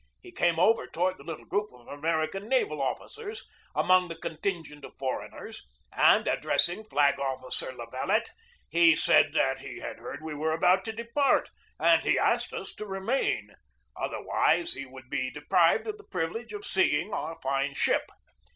He 0.19 0.31
came 0.31 0.57
over 0.57 0.87
toward 0.87 1.19
the 1.19 1.23
little 1.23 1.45
group 1.45 1.71
of 1.71 1.87
American 1.87 2.49
naval 2.49 2.81
officers 2.81 3.45
among 3.75 4.07
the 4.07 4.15
contingent 4.15 4.83
of 4.83 4.93
for 4.97 5.21
eigners 5.21 5.61
and, 5.93 6.27
addressing 6.27 6.83
Flag 6.85 7.19
Officer 7.19 7.71
La 7.71 7.85
Valette, 7.85 8.31
he 8.67 8.95
said 8.95 9.31
that 9.33 9.59
he 9.59 9.77
had 9.81 9.99
heard 9.99 10.23
we 10.23 10.33
were 10.33 10.53
about 10.53 10.83
to 10.85 10.91
depart 10.91 11.51
and 11.79 12.01
he 12.01 12.17
asked 12.17 12.51
us 12.51 12.73
to 12.73 12.85
remain; 12.87 13.53
otherwise 13.95 14.73
he 14.73 14.87
would 14.87 15.07
be 15.07 15.29
de 15.29 15.41
prived 15.41 15.85
of 15.85 15.99
the 15.99 16.03
privilege 16.03 16.51
of 16.51 16.65
seeing 16.65 17.13
our 17.13 17.37
fine 17.43 17.75
ship. 17.75 18.09